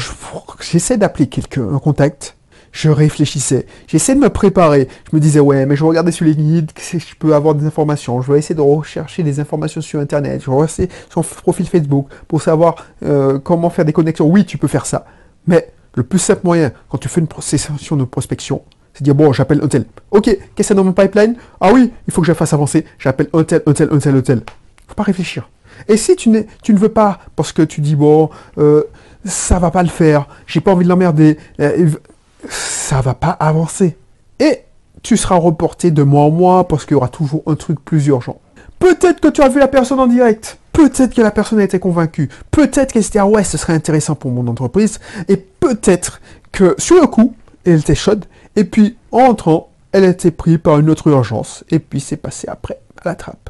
j'essaie 0.61 0.97
d'appeler 0.97 1.27
quelqu'un, 1.27 1.67
un 1.73 1.79
contact, 1.79 2.36
je 2.71 2.89
réfléchissais. 2.89 3.65
J'essayais 3.87 4.15
de 4.15 4.23
me 4.23 4.29
préparer. 4.29 4.87
Je 5.09 5.15
me 5.15 5.21
disais, 5.21 5.39
ouais, 5.39 5.65
mais 5.65 5.75
je 5.75 5.83
regarder 5.83 6.11
sur 6.11 6.25
les 6.25 6.35
guides, 6.35 6.71
je 6.77 7.15
peux 7.17 7.33
avoir 7.33 7.55
des 7.55 7.65
informations. 7.65 8.21
Je 8.21 8.31
vais 8.31 8.39
essayer 8.39 8.55
de 8.55 8.61
rechercher 8.61 9.23
des 9.23 9.39
informations 9.39 9.81
sur 9.81 9.99
Internet. 9.99 10.41
Je 10.43 10.49
vais 10.49 10.55
regarder 10.55 10.89
son 11.09 11.21
profil 11.21 11.67
Facebook 11.67 12.07
pour 12.27 12.41
savoir 12.41 12.75
euh, 13.03 13.39
comment 13.39 13.69
faire 13.69 13.85
des 13.85 13.93
connexions. 13.93 14.27
Oui, 14.27 14.45
tu 14.45 14.57
peux 14.57 14.67
faire 14.67 14.85
ça. 14.85 15.05
Mais 15.47 15.69
le 15.95 16.03
plus 16.03 16.19
simple 16.19 16.41
moyen, 16.43 16.71
quand 16.89 16.97
tu 16.97 17.07
fais 17.07 17.21
une 17.21 17.27
session 17.39 17.95
de 17.95 18.03
prospection, 18.03 18.61
c'est 18.93 19.03
dire, 19.03 19.15
bon, 19.15 19.31
j'appelle 19.33 19.61
un 19.63 19.67
tel. 19.67 19.85
Ok, 20.11 20.35
qu'est-ce 20.55 20.69
que 20.69 20.73
dans 20.73 20.83
mon 20.83 20.93
pipeline? 20.93 21.35
Ah 21.61 21.71
oui, 21.71 21.91
il 22.07 22.13
faut 22.13 22.21
que 22.21 22.27
je 22.27 22.33
fasse 22.33 22.53
avancer. 22.53 22.85
J'appelle 22.97 23.29
un 23.33 23.43
tel, 23.43 23.61
un 23.65 23.73
tel. 23.73 24.41
Faut 24.87 24.95
pas 24.95 25.03
réfléchir. 25.03 25.49
Et 25.87 25.97
si 25.97 26.15
tu, 26.15 26.31
tu 26.63 26.73
ne 26.73 26.79
veux 26.79 26.89
pas, 26.89 27.19
parce 27.35 27.51
que 27.51 27.61
tu 27.61 27.81
dis, 27.81 27.95
bon, 27.95 28.29
euh, 28.57 28.83
ça 29.25 29.59
va 29.59 29.71
pas 29.71 29.83
le 29.83 29.89
faire, 29.89 30.27
j'ai 30.45 30.61
pas 30.61 30.71
envie 30.71 30.83
de 30.83 30.89
l'emmerder, 30.89 31.37
euh, 31.59 31.89
ça 32.49 33.01
va 33.01 33.13
pas 33.13 33.31
avancer. 33.31 33.97
Et 34.39 34.63
tu 35.03 35.17
seras 35.17 35.35
reporté 35.35 35.91
de 35.91 36.03
mois 36.03 36.23
en 36.23 36.31
mois 36.31 36.67
parce 36.67 36.85
qu'il 36.85 36.93
y 36.93 36.95
aura 36.95 37.09
toujours 37.09 37.43
un 37.47 37.55
truc 37.55 37.79
plus 37.83 38.07
urgent. 38.07 38.39
Peut-être 38.79 39.19
que 39.19 39.27
tu 39.27 39.41
as 39.41 39.49
vu 39.49 39.59
la 39.59 39.67
personne 39.67 39.99
en 39.99 40.07
direct. 40.07 40.59
Peut-être 40.73 41.15
que 41.15 41.21
la 41.21 41.31
personne 41.31 41.59
a 41.59 41.63
été 41.63 41.79
convaincue. 41.79 42.29
Peut-être 42.51 42.93
qu'elle 42.93 43.03
s'est 43.03 43.11
dit, 43.11 43.19
ah 43.19 43.25
ouais, 43.25 43.43
ce 43.43 43.57
serait 43.57 43.73
intéressant 43.73 44.15
pour 44.15 44.31
mon 44.31 44.47
entreprise. 44.47 44.99
Et 45.27 45.37
peut-être 45.37 46.21
que 46.51 46.75
sur 46.77 47.01
le 47.01 47.07
coup, 47.07 47.35
elle 47.65 47.79
était 47.79 47.95
chaude. 47.95 48.25
Et 48.55 48.63
puis, 48.63 48.95
en 49.11 49.21
entrant, 49.21 49.71
elle 49.91 50.03
a 50.03 50.09
été 50.09 50.29
prise 50.29 50.59
par 50.59 50.77
une 50.77 50.89
autre 50.89 51.07
urgence. 51.07 51.63
Et 51.69 51.79
puis, 51.79 51.99
c'est 51.99 52.17
passé 52.17 52.47
après, 52.47 52.79
à 53.01 53.09
la 53.09 53.15
trappe. 53.15 53.49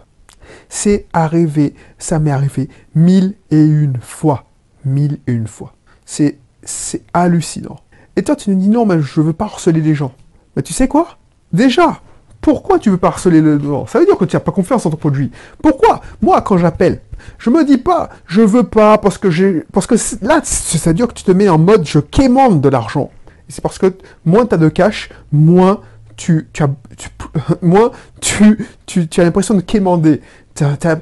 C'est 0.69 1.06
arrivé, 1.12 1.75
ça 1.98 2.19
m'est 2.19 2.31
arrivé 2.31 2.69
mille 2.95 3.36
et 3.51 3.62
une 3.62 3.98
fois. 4.01 4.45
Mille 4.86 5.19
et 5.28 5.34
une 5.34 5.48
fois. 5.48 5.74
C'est, 6.06 6.38
c'est 6.63 7.01
hallucinant. 7.13 7.80
Et 8.18 8.24
toi, 8.24 8.36
tu 8.36 8.50
nous 8.50 8.58
dis 8.58 8.68
non, 8.68 8.86
mais 8.86 9.00
je 9.00 9.22
veux 9.22 9.31
pas 9.31 9.46
harceler 9.46 9.80
les 9.80 9.94
gens. 9.94 10.12
Mais 10.56 10.64
tu 10.64 10.74
sais 10.74 10.88
quoi? 10.88 11.18
Déjà, 11.54 12.02
pourquoi 12.42 12.80
tu 12.80 12.90
veux 12.90 12.98
pas 12.98 13.10
harceler 13.10 13.42
les 13.42 13.60
gens 13.60 13.86
Ça 13.86 14.00
veut 14.00 14.06
dire 14.06 14.18
que 14.18 14.25
tu 14.25 14.36
n'as 14.36 14.40
pas 14.40 14.52
confiance 14.52 14.86
en 14.88 14.90
ton 14.90 14.98
produit. 14.98 15.31
Pourquoi? 15.62 16.02
Moi, 16.24 16.42
quand 16.42 16.58
j'appelle, 16.58 17.02
je 17.38 17.52
me 17.52 17.64
dis 17.64 17.78
pas, 17.78 18.10
je 18.25 18.42
veux 18.42 18.64
pas 18.64 18.98
parce 18.98 19.20
que 19.20 19.30
j'ai, 19.30 19.63
parce 19.72 19.86
que 19.86 19.96
là, 20.24 20.41
ça 20.44 20.89
veut 20.89 20.94
dire 20.96 21.08
que 21.08 21.13
tu 21.13 21.24
te 21.24 21.32
mets 21.32 21.48
en 21.48 21.60
mode, 21.60 21.86
je 21.86 22.00
quémande 22.00 22.60
de 22.60 22.70
l'argent. 22.70 23.12
C'est 23.50 23.62
parce 23.62 23.77
que 23.77 23.94
moins 24.25 24.48
tu 24.48 24.56
as 24.56 24.58
de 24.58 24.68
cash, 24.68 25.10
moins 25.32 25.82
tu, 26.15 26.50
tu 26.53 26.63
as, 26.63 26.70
moins 27.62 27.91
tu, 28.20 28.68
tu, 28.88 29.08
tu 29.08 29.22
as 29.22 29.25
l'impression 29.25 29.53
de 29.53 29.62
quémander. 29.62 30.22
Tu 30.56 30.63
as, 30.63 31.00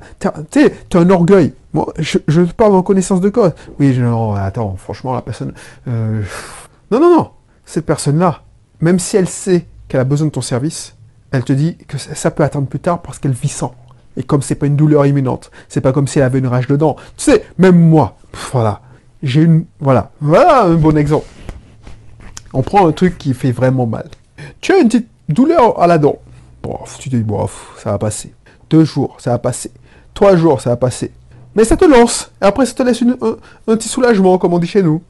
un 0.95 1.09
orgueil. 1.09 1.53
Moi, 1.73 1.93
je, 1.97 2.17
je 2.27 2.41
parle 2.41 2.75
en 2.75 2.83
connaissance 2.83 3.21
de 3.21 3.29
cause. 3.29 3.51
Oui, 3.79 3.97
non, 3.97 4.33
attends, 4.33 4.75
franchement, 4.77 5.13
la 5.13 5.21
personne, 5.21 5.53
euh, 5.87 6.21
non, 6.91 6.99
non, 6.99 7.15
non. 7.15 7.31
Cette 7.65 7.85
personne-là, 7.85 8.43
même 8.79 8.99
si 8.99 9.17
elle 9.17 9.27
sait 9.27 9.65
qu'elle 9.87 10.01
a 10.01 10.05
besoin 10.05 10.27
de 10.27 10.31
ton 10.31 10.41
service, 10.41 10.95
elle 11.31 11.43
te 11.43 11.53
dit 11.53 11.77
que 11.87 11.97
ça 11.97 12.31
peut 12.31 12.43
attendre 12.43 12.67
plus 12.67 12.79
tard 12.79 13.01
parce 13.01 13.19
qu'elle 13.19 13.33
vit 13.33 13.49
sans. 13.49 13.73
Et 14.17 14.23
comme 14.23 14.41
c'est 14.41 14.55
pas 14.55 14.67
une 14.67 14.75
douleur 14.75 15.05
imminente, 15.05 15.51
c'est 15.67 15.81
pas 15.81 15.91
comme 15.91 16.07
si 16.07 16.19
elle 16.19 16.25
avait 16.25 16.39
une 16.39 16.47
rage 16.47 16.67
dedans. 16.67 16.95
Tu 17.17 17.25
sais, 17.25 17.45
même 17.57 17.77
moi, 17.77 18.17
voilà, 18.51 18.81
j'ai 19.21 19.41
une, 19.41 19.65
voilà, 19.79 20.11
voilà 20.21 20.63
un 20.63 20.75
bon 20.75 20.95
exemple. 20.97 21.25
On 22.53 22.61
prend 22.61 22.87
un 22.87 22.93
truc 22.93 23.17
qui 23.17 23.33
fait 23.33 23.51
vraiment 23.51 23.85
mal. 23.85 24.09
Tu 24.61 24.71
as 24.71 24.77
une 24.79 24.87
petite 24.87 25.09
douleur 25.27 25.79
à 25.81 25.87
la 25.87 25.97
dent. 25.97 26.19
Bon, 26.63 26.79
tu 26.99 27.09
te 27.09 27.15
dis, 27.15 27.23
bon, 27.23 27.47
ça 27.77 27.91
va 27.91 27.97
passer. 27.97 28.33
Deux 28.69 28.85
jours, 28.85 29.17
ça 29.19 29.31
va 29.31 29.39
passer. 29.39 29.71
Trois 30.13 30.37
jours, 30.37 30.61
ça 30.61 30.69
va 30.69 30.77
passer. 30.77 31.11
Mais 31.55 31.65
ça 31.65 31.75
te 31.75 31.85
lance. 31.85 32.31
Et 32.41 32.45
après, 32.45 32.65
ça 32.65 32.73
te 32.73 32.83
laisse 32.83 33.01
un, 33.01 33.37
un 33.67 33.75
petit 33.75 33.89
soulagement, 33.89 34.37
comme 34.37 34.53
on 34.53 34.59
dit 34.59 34.67
chez 34.67 34.81
nous. 34.81 35.01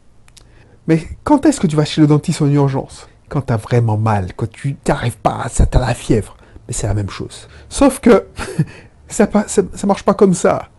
Mais 0.87 1.07
quand 1.23 1.45
est-ce 1.45 1.59
que 1.59 1.67
tu 1.67 1.75
vas 1.75 1.85
chez 1.85 2.01
le 2.01 2.07
dentiste 2.07 2.41
en 2.41 2.49
urgence? 2.49 3.07
Quand 3.29 3.41
tu 3.41 3.53
as 3.53 3.57
vraiment 3.57 3.97
mal, 3.97 4.33
quand 4.35 4.49
tu 4.49 4.75
n'arrives 4.87 5.17
pas, 5.17 5.47
ça 5.49 5.65
t'as 5.65 5.79
la 5.79 5.93
fièvre. 5.93 6.37
Mais 6.67 6.73
c'est 6.73 6.87
la 6.87 6.93
même 6.93 7.09
chose. 7.09 7.47
Sauf 7.69 7.99
que 7.99 8.25
ça, 9.07 9.27
ça, 9.47 9.87
marche 9.87 10.03
pas 10.03 10.13
comme 10.13 10.33
ça. 10.33 10.69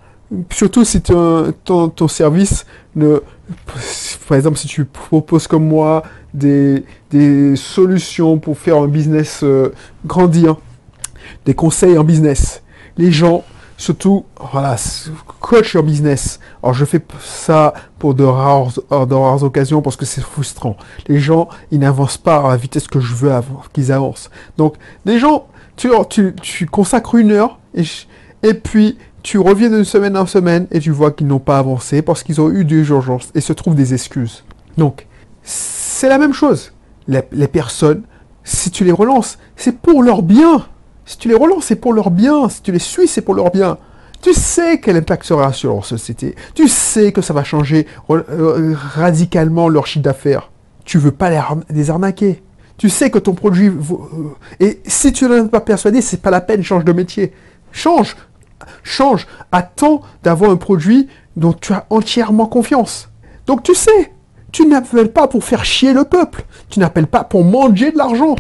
Surtout 0.51 0.85
si 0.85 1.01
ton, 1.01 1.53
ton, 1.65 2.09
service 2.09 2.67
ne... 2.97 3.21
Par 4.29 4.37
exemple, 4.37 4.59
si 4.59 4.67
tu 4.67 4.85
proposes 4.85 5.47
comme 5.47 5.69
moi 5.69 6.03
des, 6.35 6.85
des 7.11 7.55
solutions 7.55 8.39
pour 8.39 8.59
faire 8.59 8.79
un 8.79 8.89
business 8.89 9.41
euh, 9.45 9.73
grandir, 10.05 10.57
des 11.45 11.55
conseils 11.55 11.97
en 11.97 12.03
business, 12.03 12.63
les 12.99 13.13
gens 13.13 13.45
surtout, 13.77 14.25
voilà, 14.53 14.77
coach 15.41 15.75
your 15.75 15.83
business. 15.83 16.41
Alors 16.63 16.75
je 16.75 16.85
fais 16.85 17.01
ça 17.21 17.75
pour 17.99 18.15
de 18.15 18.25
rares, 18.25 18.73
de 18.91 19.15
rares 19.15 19.43
occasions 19.43 19.83
parce 19.83 19.97
que 19.97 20.05
c'est 20.05 20.23
frustrant. 20.23 20.77
Les 21.09 21.19
gens, 21.19 21.49
ils 21.71 21.79
n'avancent 21.79 22.19
pas 22.19 22.39
à 22.39 22.49
la 22.51 22.57
vitesse 22.57 22.87
que 22.87 23.01
je 23.01 23.15
veux 23.15 23.33
qu'ils 23.73 23.93
avancent. 23.93 24.31
Donc, 24.57 24.77
les 25.05 25.19
gens, 25.19 25.47
tu, 25.77 25.91
tu, 26.41 26.67
consacres 26.67 27.15
une 27.17 27.33
heure 27.33 27.59
et, 28.43 28.55
puis, 28.55 28.97
tu 29.23 29.39
reviens 29.39 29.69
d'une 29.69 29.85
semaine 29.85 30.17
en 30.17 30.27
semaine 30.27 30.67
et 30.71 30.81
tu 30.81 30.91
vois 30.91 31.11
qu'ils 31.11 31.27
n'ont 31.27 31.39
pas 31.39 31.59
avancé 31.59 32.01
parce 32.01 32.23
qu'ils 32.23 32.41
ont 32.41 32.51
eu 32.51 32.65
des 32.65 32.89
urgences 32.89 33.31
et 33.35 33.41
se 33.41 33.53
trouvent 33.53 33.75
des 33.75 33.93
excuses. 33.93 34.45
Donc, 34.79 35.07
c'est 35.43 36.09
la 36.09 36.19
même 36.19 36.33
chose. 36.33 36.73
Les 37.09 37.49
personnes, 37.49 38.03
si 38.45 38.71
tu 38.71 38.85
les 38.85 38.93
relances, 38.93 39.39
c'est 39.57 39.79
pour 39.79 40.03
leur 40.03 40.23
bien. 40.23 40.67
Si 41.07 41.19
tu 41.19 41.29
les 41.29 41.37
relances, 41.37 41.67
c'est 41.67 41.77
pour 41.77 41.93
leur 41.93 42.11
bien. 42.11 42.49
Si 42.49 42.61
tu 42.63 42.73
les 42.73 42.81
suis, 42.81 43.07
c'est 43.07 43.23
pour 43.23 43.35
leur 43.35 43.51
bien. 43.51 43.79
Tu 44.21 44.35
sais 44.35 44.81
quel 44.81 44.97
impact 44.97 45.25
sera 45.25 45.53
sur 45.53 45.73
leur 45.73 45.87
société. 45.87 46.35
Tu 46.55 46.67
sais 46.69 47.13
que 47.13 47.23
ça 47.23 47.33
va 47.33 47.45
changer 47.45 47.87
euh, 48.11 48.75
radicalement 48.75 49.69
leur 49.69 49.87
chiffre 49.87 50.03
d'affaires. 50.03 50.51
Tu 50.85 50.99
veux 50.99 51.13
pas 51.13 51.31
les, 51.71 51.91
arnaquer. 51.91 52.43
Tu 52.77 52.91
sais 52.91 53.11
que 53.11 53.19
ton 53.19 53.35
produit... 53.35 53.69
Euh, 53.69 53.75
et 54.59 54.81
si 54.85 55.13
tu 55.13 55.27
n'en 55.27 55.47
es 55.47 55.49
pas 55.49 55.61
persuadé, 55.61 56.01
c'est 56.01 56.21
pas 56.21 56.31
la 56.31 56.41
peine, 56.41 56.65
change 56.65 56.85
de 56.85 56.93
métier. 56.93 57.33
Change. 57.71 58.17
Change. 58.83 59.29
Attends 59.53 60.03
d'avoir 60.25 60.51
un 60.51 60.57
produit 60.57 61.09
dont 61.37 61.53
tu 61.53 61.73
as 61.73 61.87
entièrement 61.91 62.47
confiance. 62.47 63.09
Donc 63.47 63.63
tu 63.63 63.75
sais, 63.75 64.13
tu 64.51 64.67
n'appelles 64.67 65.13
pas 65.13 65.29
pour 65.29 65.45
faire 65.45 65.65
chier 65.65 65.93
le 65.93 66.05
peuple. 66.05 66.45
Tu 66.69 66.81
n'appelles 66.81 67.07
pas 67.07 67.23
pour 67.23 67.45
manger 67.45 67.93
de 67.93 67.99
l'argent. 67.99 68.35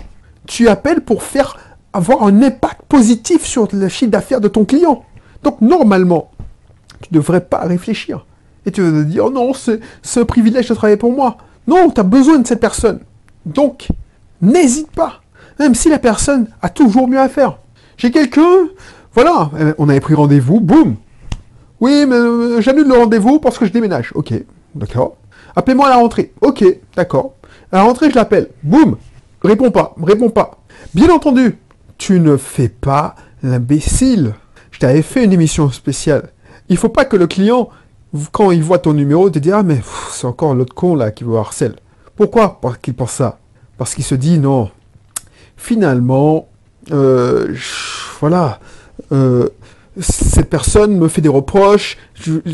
Tu 0.46 0.68
appelles 0.68 1.02
pour 1.02 1.22
faire 1.22 1.56
avoir 1.96 2.22
un 2.22 2.42
impact 2.42 2.82
positif 2.88 3.44
sur 3.44 3.68
le 3.72 3.88
chiffre 3.88 4.10
d'affaires 4.10 4.40
de 4.40 4.48
ton 4.48 4.64
client. 4.64 5.04
Donc 5.42 5.60
normalement, 5.60 6.30
tu 7.02 7.08
ne 7.12 7.18
devrais 7.18 7.40
pas 7.40 7.60
réfléchir. 7.60 8.26
Et 8.64 8.72
tu 8.72 8.82
vas 8.82 8.90
te 8.90 9.04
dire, 9.04 9.26
oh 9.26 9.30
non, 9.30 9.52
c'est 9.54 9.80
un 10.20 10.24
privilège 10.24 10.68
de 10.68 10.74
travailler 10.74 10.96
pour 10.96 11.12
moi. 11.12 11.36
Non, 11.66 11.90
tu 11.90 12.00
as 12.00 12.04
besoin 12.04 12.38
de 12.38 12.46
cette 12.46 12.60
personne. 12.60 13.00
Donc, 13.44 13.88
n'hésite 14.42 14.90
pas. 14.90 15.20
Même 15.58 15.74
si 15.74 15.88
la 15.88 15.98
personne 15.98 16.48
a 16.62 16.68
toujours 16.68 17.08
mieux 17.08 17.20
à 17.20 17.28
faire. 17.28 17.58
J'ai 17.96 18.10
quelqu'un, 18.10 18.68
voilà, 19.14 19.50
euh, 19.58 19.72
on 19.78 19.88
avait 19.88 20.00
pris 20.00 20.14
rendez-vous, 20.14 20.60
boum. 20.60 20.96
Oui, 21.80 22.04
mais 22.06 22.16
euh, 22.16 22.60
j'annule 22.60 22.88
le 22.88 22.94
rendez-vous 22.94 23.38
parce 23.38 23.58
que 23.58 23.66
je 23.66 23.72
déménage. 23.72 24.10
Ok, 24.14 24.34
d'accord. 24.74 25.16
Appelez-moi 25.54 25.86
à 25.86 25.90
la 25.90 25.96
rentrée. 25.96 26.32
Ok, 26.40 26.64
d'accord. 26.96 27.34
À 27.72 27.76
la 27.76 27.82
rentrée, 27.84 28.10
je 28.10 28.16
l'appelle. 28.16 28.48
Boum. 28.62 28.96
Réponds 29.42 29.70
pas, 29.70 29.94
réponds 30.02 30.30
pas. 30.30 30.58
Bien 30.94 31.08
entendu, 31.10 31.56
tu 31.98 32.20
ne 32.20 32.36
fais 32.36 32.68
pas 32.68 33.14
l'imbécile. 33.42 34.34
Je 34.70 34.78
t'avais 34.78 35.02
fait 35.02 35.24
une 35.24 35.32
émission 35.32 35.70
spéciale. 35.70 36.30
Il 36.68 36.76
faut 36.76 36.88
pas 36.88 37.04
que 37.04 37.16
le 37.16 37.26
client, 37.26 37.68
quand 38.32 38.50
il 38.50 38.62
voit 38.62 38.78
ton 38.78 38.92
numéro, 38.92 39.30
te 39.30 39.38
dise 39.38 39.52
Ah, 39.52 39.62
mais 39.62 39.80
c'est 40.10 40.26
encore 40.26 40.54
l'autre 40.54 40.74
con 40.74 40.94
là 40.94 41.10
qui 41.10 41.24
veut 41.24 41.36
harcèle. 41.36 41.76
Pourquoi 42.16 42.60
Parce 42.60 42.78
qu'il 42.78 42.94
pense 42.94 43.12
ça? 43.12 43.38
Parce 43.78 43.94
qu'il 43.94 44.04
se 44.04 44.14
dit 44.14 44.38
Non, 44.38 44.70
finalement, 45.56 46.48
euh, 46.92 47.54
voilà, 48.20 48.60
euh, 49.12 49.48
cette 49.98 50.50
personne 50.50 50.96
me 50.98 51.08
fait 51.08 51.20
des 51.20 51.28
reproches, 51.28 51.96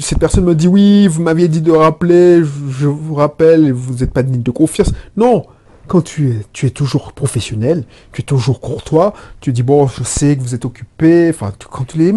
cette 0.00 0.18
personne 0.18 0.44
me 0.44 0.54
dit 0.54 0.68
Oui, 0.68 1.08
vous 1.08 1.22
m'aviez 1.22 1.48
dit 1.48 1.60
de 1.60 1.72
rappeler, 1.72 2.42
je, 2.70 2.86
vous 2.86 3.14
rappelle, 3.14 3.72
vous 3.72 3.94
n'êtes 3.94 4.12
pas 4.12 4.22
digne 4.22 4.42
de 4.42 4.50
confiance. 4.50 4.92
Non, 5.16 5.46
quand 5.92 6.00
tu 6.00 6.30
es, 6.30 6.36
tu 6.54 6.64
es 6.64 6.70
toujours 6.70 7.12
professionnel, 7.12 7.84
tu 8.14 8.22
es 8.22 8.24
toujours 8.24 8.60
courtois, 8.60 9.12
tu 9.42 9.52
dis 9.52 9.62
bon, 9.62 9.86
je 9.86 10.02
sais 10.04 10.38
que 10.38 10.40
vous 10.40 10.54
êtes 10.54 10.64
occupé, 10.64 11.28
enfin, 11.28 11.52
quand 11.70 11.84
tu 11.84 11.98
les, 11.98 12.14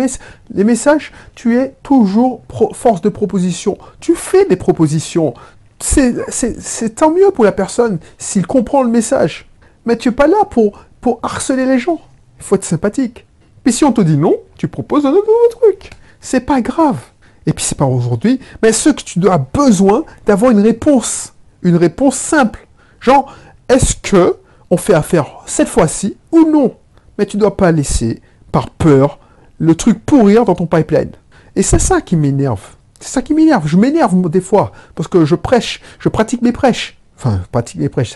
les 0.53 0.63
messages, 0.63 1.11
tu 1.35 1.57
es 1.57 1.75
toujours 1.83 2.41
force 2.71 3.01
de 3.01 3.09
proposition. 3.09 3.77
Tu 3.99 4.15
fais 4.15 4.45
des 4.45 4.55
propositions. 4.55 5.33
C'est 5.81 6.95
tant 6.95 7.11
mieux 7.11 7.31
pour 7.31 7.43
la 7.43 7.51
personne 7.51 7.99
s'il 8.17 8.47
comprend 8.47 8.81
le 8.81 8.89
message. 8.89 9.49
Mais 9.85 9.97
tu 9.97 10.07
n'es 10.07 10.15
pas 10.15 10.27
là 10.27 10.45
pour, 10.49 10.85
pour 11.01 11.19
harceler 11.21 11.65
les 11.65 11.77
gens. 11.77 11.99
Il 12.37 12.45
faut 12.45 12.55
être 12.55 12.63
sympathique. 12.63 13.25
Puis 13.65 13.73
si 13.73 13.83
on 13.83 13.91
te 13.91 13.99
dit 13.99 14.15
non, 14.15 14.35
tu 14.55 14.69
proposes 14.69 15.05
un 15.05 15.11
autre 15.11 15.59
truc. 15.59 15.89
C'est 16.21 16.45
pas 16.45 16.61
grave. 16.61 16.99
Et 17.45 17.51
puis 17.51 17.65
c'est 17.65 17.77
pas 17.77 17.83
aujourd'hui, 17.83 18.39
mais 18.63 18.71
ce 18.71 18.91
que 18.91 19.03
tu 19.03 19.27
as 19.27 19.37
besoin 19.37 20.05
d'avoir 20.25 20.51
une 20.51 20.61
réponse. 20.61 21.33
Une 21.61 21.75
réponse 21.75 22.15
simple. 22.15 22.65
Genre, 23.05 23.31
est-ce 23.69 23.95
que 23.95 24.37
on 24.69 24.77
fait 24.77 24.93
affaire 24.93 25.25
cette 25.45 25.69
fois-ci 25.69 26.17
ou 26.31 26.49
non? 26.49 26.75
Mais 27.17 27.25
tu 27.25 27.37
ne 27.37 27.41
dois 27.41 27.55
pas 27.55 27.71
laisser, 27.71 28.21
par 28.51 28.69
peur, 28.69 29.19
le 29.57 29.75
truc 29.75 30.03
pourrir 30.05 30.45
dans 30.45 30.55
ton 30.55 30.65
pipeline. 30.65 31.11
Et 31.55 31.61
c'est 31.61 31.79
ça 31.79 32.01
qui 32.01 32.15
m'énerve. 32.15 32.61
C'est 32.99 33.09
ça 33.09 33.21
qui 33.21 33.33
m'énerve. 33.33 33.67
Je 33.67 33.77
m'énerve 33.77 34.29
des 34.29 34.41
fois 34.41 34.71
parce 34.95 35.07
que 35.07 35.25
je 35.25 35.35
prêche, 35.35 35.81
je 35.99 36.09
pratique 36.09 36.41
mes 36.41 36.51
prêches. 36.51 36.97
Enfin, 37.17 37.41
pratique 37.51 37.79
mes 37.79 37.87
prêches. 37.87 38.15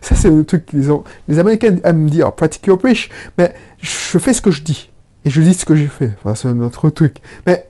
Ça, 0.00 0.14
c'est 0.14 0.28
un 0.28 0.42
truc 0.42 0.66
que 0.66 0.76
les, 0.76 0.88
les 1.28 1.38
Américains 1.38 1.76
aiment 1.84 2.04
me 2.04 2.08
dire, 2.08 2.32
pratique 2.32 2.66
your 2.66 2.78
preach. 2.78 3.10
Mais 3.36 3.54
je 3.80 4.18
fais 4.18 4.32
ce 4.32 4.40
que 4.40 4.50
je 4.50 4.62
dis. 4.62 4.90
Et 5.24 5.30
je 5.30 5.42
dis 5.42 5.52
ce 5.52 5.66
que 5.66 5.74
j'ai 5.74 5.86
fait. 5.86 6.12
Enfin, 6.18 6.34
c'est 6.34 6.48
un 6.48 6.60
autre 6.60 6.88
truc. 6.88 7.16
Mais 7.46 7.68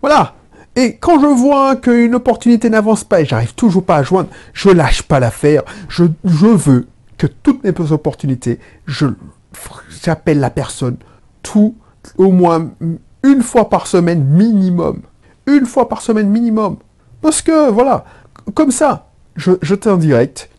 voilà. 0.00 0.36
Et 0.78 0.94
quand 0.94 1.18
je 1.20 1.26
vois 1.26 1.74
qu'une 1.74 2.14
opportunité 2.14 2.70
n'avance 2.70 3.02
pas 3.02 3.20
et 3.20 3.24
j'arrive 3.24 3.52
toujours 3.54 3.84
pas 3.84 3.96
à 3.96 4.04
joindre, 4.04 4.28
je 4.52 4.70
lâche 4.70 5.02
pas 5.02 5.18
l'affaire. 5.18 5.64
Je, 5.88 6.04
je 6.24 6.46
veux 6.46 6.86
que 7.16 7.26
toutes 7.26 7.64
mes 7.64 7.72
opportunités, 7.90 8.60
je 8.86 9.06
j'appelle 10.04 10.38
la 10.38 10.50
personne 10.50 10.96
tout 11.42 11.74
au 12.16 12.30
moins 12.30 12.70
une 13.24 13.42
fois 13.42 13.68
par 13.68 13.88
semaine 13.88 14.22
minimum. 14.22 15.02
Une 15.48 15.66
fois 15.66 15.88
par 15.88 16.00
semaine 16.00 16.28
minimum. 16.30 16.76
Parce 17.22 17.42
que 17.42 17.70
voilà, 17.70 18.04
comme 18.54 18.70
ça, 18.70 19.07
je, 19.38 19.52
je 19.62 19.74
t'ai 19.74 19.88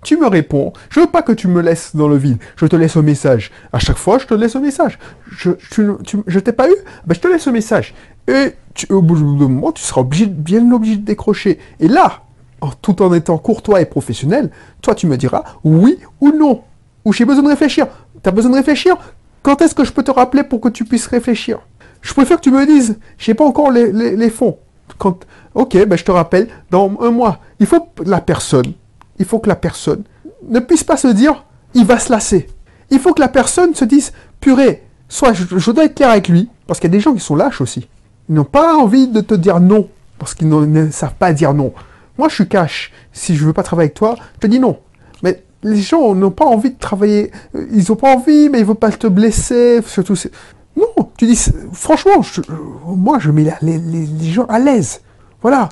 tu 0.03 0.17
me 0.17 0.27
réponds, 0.27 0.73
je 0.89 1.01
veux 1.01 1.07
pas 1.07 1.21
que 1.21 1.31
tu 1.31 1.47
me 1.47 1.61
laisses 1.61 1.95
dans 1.95 2.07
le 2.07 2.15
vide, 2.15 2.37
je 2.55 2.65
te 2.65 2.75
laisse 2.75 2.97
un 2.97 3.01
message. 3.01 3.51
À 3.71 3.79
chaque 3.79 3.97
fois, 3.97 4.17
je 4.17 4.25
te 4.25 4.33
laisse 4.33 4.55
un 4.55 4.61
message. 4.61 4.97
Je, 5.29 5.51
je 5.59 6.39
t'ai 6.39 6.53
pas 6.53 6.69
eu? 6.69 6.75
Ben, 7.05 7.13
Je 7.13 7.19
te 7.19 7.27
laisse 7.27 7.45
un 7.47 7.51
message. 7.51 7.93
Et 8.27 8.53
au 8.89 9.01
bout 9.01 9.15
d'un 9.15 9.47
moment, 9.47 9.71
tu 9.71 9.83
seras 9.83 10.01
obligé, 10.01 10.25
bien 10.25 10.71
obligé 10.71 10.95
de 10.95 11.05
décrocher. 11.05 11.59
Et 11.79 11.87
là, 11.87 12.23
tout 12.81 13.01
en 13.01 13.13
étant 13.13 13.37
courtois 13.37 13.81
et 13.81 13.85
professionnel, 13.85 14.49
toi, 14.81 14.95
tu 14.95 15.07
me 15.07 15.17
diras 15.17 15.43
oui 15.63 15.99
ou 16.21 16.31
non. 16.31 16.63
Ou 17.05 17.13
j'ai 17.13 17.25
besoin 17.25 17.43
de 17.43 17.49
réfléchir. 17.49 17.87
Tu 18.23 18.29
as 18.29 18.31
besoin 18.31 18.51
de 18.51 18.57
réfléchir? 18.57 18.95
Quand 19.43 19.61
est-ce 19.61 19.75
que 19.75 19.83
je 19.83 19.91
peux 19.91 20.03
te 20.03 20.11
rappeler 20.11 20.43
pour 20.43 20.61
que 20.61 20.69
tu 20.69 20.85
puisses 20.85 21.07
réfléchir? 21.07 21.59
Je 22.01 22.13
préfère 22.13 22.37
que 22.37 22.43
tu 22.43 22.51
me 22.51 22.65
dises, 22.65 22.97
j'ai 23.17 23.33
pas 23.33 23.45
encore 23.45 23.71
les, 23.71 24.29
fonds. 24.29 24.57
Quand, 24.97 25.25
ok, 25.53 25.85
ben 25.85 25.97
je 25.97 26.03
te 26.03 26.11
rappelle 26.11 26.47
dans 26.71 26.91
un 27.01 27.11
mois. 27.11 27.39
Il 27.59 27.65
faut 27.65 27.87
la 28.05 28.21
personne, 28.21 28.73
il 29.17 29.25
faut 29.25 29.39
que 29.39 29.49
la 29.49 29.55
personne 29.55 30.03
ne 30.47 30.59
puisse 30.59 30.83
pas 30.83 30.97
se 30.97 31.07
dire, 31.07 31.45
il 31.73 31.85
va 31.85 31.99
se 31.99 32.11
lasser. 32.11 32.47
Il 32.89 32.99
faut 32.99 33.13
que 33.13 33.21
la 33.21 33.27
personne 33.27 33.75
se 33.75 33.85
dise, 33.85 34.13
purée, 34.39 34.83
soit 35.07 35.33
je 35.33 35.71
dois 35.71 35.85
être 35.85 35.95
clair 35.95 36.09
avec 36.09 36.27
lui, 36.27 36.49
parce 36.67 36.79
qu'il 36.79 36.89
y 36.89 36.93
a 36.93 36.97
des 36.97 37.01
gens 37.01 37.13
qui 37.13 37.19
sont 37.19 37.35
lâches 37.35 37.61
aussi. 37.61 37.87
Ils 38.29 38.35
n'ont 38.35 38.43
pas 38.43 38.75
envie 38.75 39.07
de 39.07 39.21
te 39.21 39.33
dire 39.33 39.59
non, 39.59 39.87
parce 40.17 40.33
qu'ils 40.33 40.49
ne 40.49 40.91
savent 40.91 41.15
pas 41.15 41.33
dire 41.33 41.53
non. 41.53 41.73
Moi, 42.17 42.27
je 42.27 42.35
suis 42.35 42.47
cash. 42.47 42.91
Si 43.13 43.35
je 43.35 43.45
veux 43.45 43.53
pas 43.53 43.63
travailler 43.63 43.87
avec 43.87 43.95
toi, 43.95 44.15
je 44.35 44.39
te 44.39 44.47
dis 44.47 44.59
non. 44.59 44.79
Mais 45.23 45.41
les 45.63 45.81
gens 45.81 46.13
n'ont 46.13 46.31
pas 46.31 46.45
envie 46.45 46.71
de 46.71 46.77
travailler. 46.77 47.31
Ils 47.53 47.85
n'ont 47.89 47.95
pas 47.95 48.13
envie, 48.13 48.49
mais 48.49 48.59
ils 48.59 48.65
veulent 48.65 48.75
pas 48.75 48.91
te 48.91 49.07
blesser. 49.07 49.81
Surtout, 49.85 50.15
non, 50.79 51.11
tu 51.17 51.27
dis, 51.27 51.39
franchement, 51.73 52.21
moi, 52.85 53.19
je 53.19 53.31
mets 53.31 53.51
les, 53.61 54.31
gens 54.31 54.45
à 54.45 54.59
l'aise. 54.59 55.01
Voilà. 55.41 55.69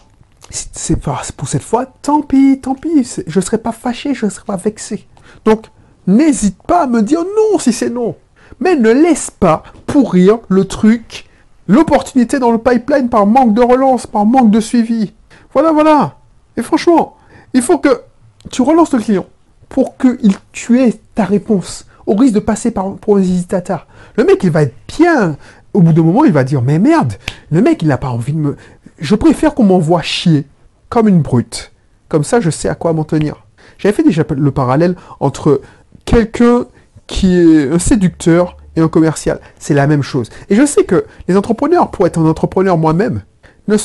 C'est 0.50 1.00
pour 1.00 1.48
cette 1.48 1.64
fois, 1.64 1.86
tant 2.02 2.22
pis, 2.22 2.60
tant 2.62 2.76
pis. 2.76 3.08
Je 3.26 3.40
ne 3.40 3.44
serai 3.44 3.58
pas 3.58 3.72
fâché, 3.72 4.14
je 4.14 4.26
ne 4.26 4.32
serai 4.32 4.46
pas 4.46 4.56
vexé. 4.56 5.08
Donc, 5.46 5.68
n'hésite 6.06 6.62
pas 6.64 6.84
à 6.84 6.88
me 6.88 7.02
dire 7.02 7.22
non 7.22 7.60
si 7.60 7.74
c'est 7.74 7.90
non. 7.90 8.16
Mais 8.60 8.76
ne 8.76 8.92
laisse 8.92 9.30
pas 9.30 9.64
pourrir 9.86 10.40
le 10.48 10.66
truc 10.66 11.26
l'opportunité 11.68 12.40
dans 12.40 12.52
le 12.52 12.58
pipeline 12.58 13.10
par 13.10 13.26
manque 13.26 13.54
de 13.54 13.62
relance, 13.62 14.08
par 14.08 14.26
manque 14.26 14.52
de 14.52 14.60
suivi. 14.60 15.14
Voilà, 15.54 15.72
voilà. 15.72 16.16
Et 16.56 16.62
franchement, 16.62 17.18
il 17.54 17.62
faut 17.62 17.78
que 17.78 18.02
tu 18.50 18.62
relances 18.62 18.94
le 18.94 19.00
client 19.00 19.26
pour 19.70 19.98
que 19.98 20.18
tu 20.52 20.82
aies 20.82 21.00
ta 21.14 21.26
réponse, 21.26 21.86
au 22.08 22.16
risque 22.16 22.34
de 22.34 22.40
passer 22.40 22.72
par, 22.72 22.96
pour 22.96 23.18
un 23.18 23.22
hésitateur. 23.22 23.86
Le 24.16 24.24
mec, 24.24 24.44
il 24.44 24.50
va 24.50 24.64
être 24.64 24.76
bien. 24.98 25.38
Au 25.74 25.82
bout 25.82 25.94
d'un 25.94 26.02
moment, 26.02 26.26
il 26.26 26.32
va 26.32 26.44
dire, 26.44 26.64
mais 26.64 26.80
merde, 26.80 27.14
le 27.52 27.62
mec, 27.62 27.84
il 27.84 27.90
n'a 27.90 27.98
pas 27.98 28.10
envie 28.10 28.34
de 28.34 28.40
me... 28.40 28.56
Je 28.98 29.14
préfère 29.14 29.54
qu'on 29.54 29.66
m'envoie 29.66 30.02
chier, 30.02 30.46
comme 30.90 31.08
une 31.08 31.22
brute. 31.22 31.72
Comme 32.10 32.24
ça, 32.24 32.40
je 32.40 32.50
sais 32.50 32.70
à 32.70 32.76
quoi 32.76 32.94
m'en 32.94 33.04
tenir. 33.04 33.46
J'avais 33.78 33.94
fait 33.94 34.04
déjà 34.04 34.24
le 34.28 34.52
parallèle 34.52 34.96
entre 35.20 35.62
quelqu'un 36.06 36.66
qui 37.06 37.36
est 37.36 37.70
un 37.70 37.78
séducteur 37.78 38.58
et 38.76 38.82
un 38.82 38.88
commercial. 38.88 39.40
C'est 39.60 39.74
la 39.74 39.86
même 39.86 40.02
chose. 40.02 40.30
Et 40.50 40.56
je 40.56 40.66
sais 40.66 40.84
que 40.84 41.06
les 41.28 41.38
entrepreneurs, 41.38 41.92
pour 41.92 42.08
être 42.08 42.18
un 42.18 42.26
entrepreneur 42.26 42.78
moi-même, 42.78 43.22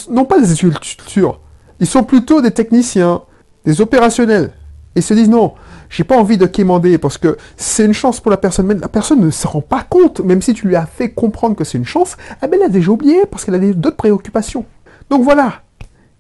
n'ont 0.09 0.25
pas 0.25 0.41
des 0.41 0.55
cultures. 0.55 1.41
Ils 1.81 1.87
sont 1.87 2.05
plutôt 2.05 2.41
des 2.41 2.53
techniciens, 2.53 3.23
des 3.65 3.81
opérationnels. 3.81 4.53
Et 4.95 5.01
se 5.01 5.15
disent 5.15 5.31
non, 5.31 5.55
j'ai 5.93 6.05
pas 6.05 6.17
envie 6.17 6.39
de 6.39 6.47
quémander 6.47 6.97
parce 6.97 7.19
que 7.19 7.37
c'est 7.59 7.85
une 7.85 7.93
chance 7.93 8.19
pour 8.19 8.31
la 8.31 8.39
personne. 8.39 8.67
Mais 8.67 8.75
la 8.75 8.89
personne 8.89 9.21
ne 9.21 9.31
se 9.31 9.47
rend 9.47 9.61
pas 9.61 9.85
compte, 9.89 10.21
même 10.21 10.41
si 10.41 10.55
tu 10.55 10.67
lui 10.67 10.75
as 10.75 10.87
fait 10.87 11.11
comprendre 11.11 11.55
que 11.55 11.65
c'est 11.65 11.77
une 11.77 11.85
chance, 11.85 12.17
eh 12.43 12.47
ben, 12.47 12.59
elle 12.59 12.67
a 12.67 12.69
déjà 12.71 12.91
oublié 12.91 13.27
parce 13.31 13.45
qu'elle 13.45 13.55
a 13.55 13.59
d'autres 13.59 13.99
préoccupations. 13.99 14.65
Donc 15.11 15.23
voilà, 15.23 15.61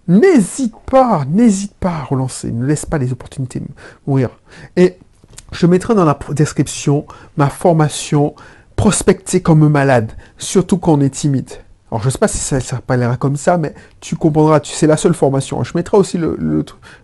n'hésite 0.06 0.74
pas, 0.84 1.24
n'hésite 1.26 1.72
pas 1.72 1.94
à 1.94 2.04
relancer, 2.04 2.52
ne 2.52 2.66
laisse 2.66 2.84
pas 2.84 2.98
les 2.98 3.12
opportunités 3.12 3.62
mourir. 4.06 4.28
Et 4.76 4.98
je 5.52 5.66
mettrai 5.66 5.94
dans 5.94 6.04
la 6.04 6.18
description 6.32 7.06
ma 7.38 7.48
formation 7.48 8.34
prospecter 8.76 9.40
comme 9.40 9.66
malade, 9.68 10.12
surtout 10.36 10.76
quand 10.76 10.92
on 10.92 11.00
est 11.00 11.10
timide. 11.10 11.50
Alors 11.92 12.02
je 12.02 12.08
sais 12.08 12.16
pas 12.16 12.26
si 12.26 12.38
ça 12.38 12.58
s'appellera 12.58 13.18
comme 13.18 13.36
ça, 13.36 13.58
mais 13.58 13.74
tu 14.00 14.16
comprendras, 14.16 14.60
c'est 14.64 14.86
la 14.86 14.96
seule 14.96 15.12
formation. 15.12 15.62
Je 15.62 15.72
mettrai 15.74 15.98
aussi 15.98 16.18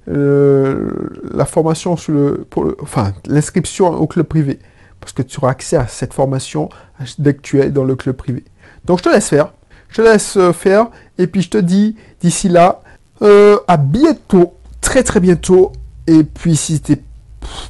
la 0.07 1.45
formation 1.45 1.99
sur 1.99 2.15
le, 2.15 2.47
enfin 2.81 3.13
l'inscription 3.27 3.89
au 3.89 4.07
club 4.07 4.25
privé, 4.25 4.59
parce 4.99 5.13
que 5.13 5.21
tu 5.21 5.41
auras 5.41 5.51
accès 5.51 5.77
à 5.77 5.87
cette 5.87 6.15
formation 6.15 6.71
dès 7.19 7.35
que 7.35 7.43
tu 7.43 7.61
es 7.61 7.69
dans 7.69 7.85
le 7.85 7.97
club 7.97 8.17
privé. 8.17 8.45
Donc 8.87 9.01
je 9.01 9.03
te 9.03 9.11
laisse 9.11 9.29
faire, 9.29 9.53
je 9.91 9.97
te 9.97 10.01
laisse 10.01 10.39
euh, 10.39 10.55
faire, 10.55 10.87
et 11.19 11.27
puis 11.27 11.43
je 11.43 11.51
te 11.51 11.59
dis 11.59 11.97
d'ici 12.23 12.49
là, 12.49 12.81
euh, 13.21 13.59
à 13.69 13.77
bientôt, 13.77 14.55
très 14.81 15.03
très 15.03 15.21
bientôt. 15.21 15.71
Et 16.07 16.25
puis 16.25 16.57
si 16.57 16.81
tu 16.81 16.93
n'es 16.93 17.03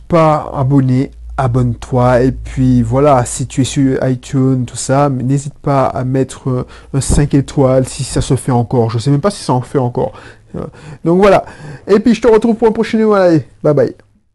pas 0.07 0.53
abonné, 0.55 1.11
abonne-toi. 1.39 2.23
Et 2.23 2.33
puis 2.33 2.83
voilà, 2.83 3.25
si 3.25 3.47
tu 3.47 3.63
es 3.63 3.65
sur 3.65 4.07
iTunes, 4.07 4.67
tout 4.67 4.77
ça, 4.77 5.09
n'hésite 5.09 5.55
pas 5.55 5.87
à 5.87 6.05
mettre 6.05 6.67
5 6.99 7.35
euh, 7.35 7.39
étoiles 7.39 7.89
si 7.89 8.05
ça 8.05 8.21
se 8.21 8.37
fait 8.37 8.53
encore. 8.53 8.91
Je 8.91 8.99
sais 8.99 9.11
même 9.11 9.21
pas 9.21 9.31
si 9.31 9.43
ça 9.43 9.55
en 9.55 9.63
fait 9.63 9.79
encore. 9.79 10.13
Donc 11.05 11.21
voilà. 11.21 11.45
Et 11.87 12.01
puis 12.01 12.15
je 12.15 12.21
te 12.21 12.29
retrouve 12.29 12.57
pour 12.57 12.69
un 12.69 12.73
prochain 12.73 12.99
vidéo. 12.99 13.15
Allez, 13.15 13.47
bye 13.63 13.75
bye. 13.75 14.08